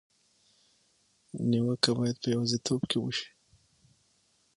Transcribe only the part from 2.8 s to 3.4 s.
کې وشي.